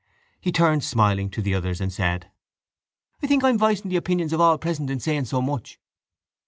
[0.39, 2.31] He turned smiling to the others and said:
[3.21, 5.79] —I think I am voicing the opinions of all present in saying so much.